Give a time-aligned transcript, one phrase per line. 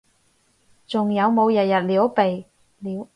[0.87, 2.45] 仲有冇日日撩鼻？